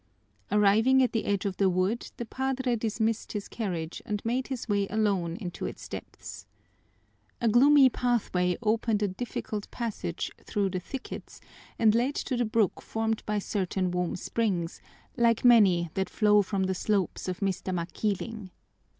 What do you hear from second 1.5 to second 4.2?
the wood, the padre dismissed his carriage and